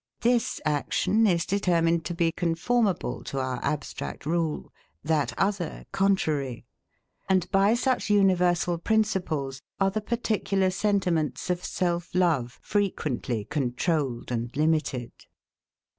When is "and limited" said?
14.31-15.11